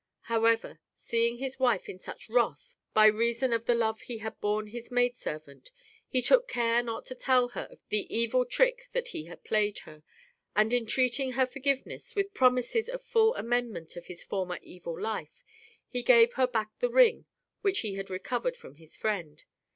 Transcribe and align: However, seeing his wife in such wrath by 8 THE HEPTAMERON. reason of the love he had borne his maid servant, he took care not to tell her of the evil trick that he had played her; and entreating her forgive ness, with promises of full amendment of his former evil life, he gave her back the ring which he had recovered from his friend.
However, 0.21 0.79
seeing 0.95 1.37
his 1.37 1.59
wife 1.59 1.87
in 1.87 1.99
such 1.99 2.27
wrath 2.27 2.73
by 2.91 3.05
8 3.05 3.05
THE 3.05 3.05
HEPTAMERON. 3.11 3.19
reason 3.19 3.53
of 3.53 3.65
the 3.65 3.75
love 3.75 4.01
he 4.01 4.17
had 4.17 4.41
borne 4.41 4.67
his 4.69 4.89
maid 4.89 5.15
servant, 5.15 5.69
he 6.07 6.23
took 6.23 6.47
care 6.47 6.81
not 6.81 7.05
to 7.05 7.13
tell 7.13 7.49
her 7.49 7.67
of 7.69 7.87
the 7.89 8.07
evil 8.11 8.43
trick 8.43 8.89
that 8.93 9.09
he 9.09 9.25
had 9.25 9.43
played 9.43 9.77
her; 9.85 10.01
and 10.55 10.73
entreating 10.73 11.33
her 11.33 11.45
forgive 11.45 11.85
ness, 11.85 12.15
with 12.15 12.33
promises 12.33 12.89
of 12.89 13.03
full 13.03 13.35
amendment 13.35 13.95
of 13.95 14.07
his 14.07 14.23
former 14.23 14.57
evil 14.63 14.99
life, 14.99 15.43
he 15.87 16.01
gave 16.01 16.33
her 16.33 16.47
back 16.47 16.71
the 16.79 16.89
ring 16.89 17.25
which 17.61 17.81
he 17.81 17.93
had 17.93 18.09
recovered 18.09 18.57
from 18.57 18.77
his 18.77 18.95
friend. 18.95 19.43